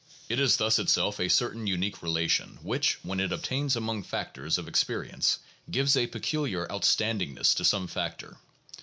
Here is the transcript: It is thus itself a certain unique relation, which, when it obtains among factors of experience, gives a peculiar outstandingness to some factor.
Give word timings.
It 0.29 0.39
is 0.39 0.57
thus 0.57 0.79
itself 0.79 1.19
a 1.19 1.29
certain 1.29 1.67
unique 1.67 2.01
relation, 2.01 2.57
which, 2.63 2.97
when 3.03 3.19
it 3.19 3.31
obtains 3.31 3.75
among 3.75 4.01
factors 4.01 4.57
of 4.57 4.67
experience, 4.67 5.37
gives 5.69 5.95
a 5.95 6.07
peculiar 6.07 6.65
outstandingness 6.71 7.53
to 7.57 7.63
some 7.63 7.85
factor. 7.85 8.37